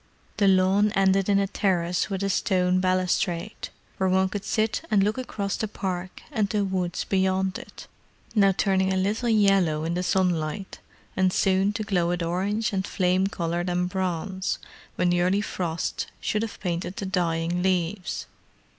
The 0.37 0.47
lawn 0.47 0.91
ended 0.93 1.29
in 1.29 1.37
a 1.37 1.45
terrace 1.45 2.09
with 2.09 2.23
a 2.23 2.29
stone 2.31 2.79
balustrade, 2.79 3.69
where 3.97 4.09
one 4.09 4.29
could 4.29 4.43
sit 4.45 4.81
and 4.89 5.03
look 5.03 5.19
across 5.19 5.55
the 5.57 5.67
park 5.67 6.23
and 6.31 6.49
to 6.49 6.65
woods 6.65 7.03
beyond 7.03 7.59
it—now 7.59 8.51
turning 8.57 8.91
a 8.91 8.97
little 8.97 9.29
yellow 9.29 9.83
in 9.83 9.93
the 9.93 10.01
sunlight, 10.01 10.79
and 11.15 11.31
soon 11.31 11.71
to 11.73 11.83
glow 11.83 12.07
with 12.07 12.23
orange 12.23 12.73
and 12.73 12.87
flame 12.87 13.27
colour 13.27 13.59
and 13.67 13.89
bronze, 13.89 14.57
when 14.95 15.11
the 15.11 15.21
early 15.21 15.39
frosts 15.39 16.07
should 16.19 16.41
have 16.41 16.59
painted 16.59 16.95
the 16.95 17.05
dying 17.05 17.61
leaves. 17.61 18.25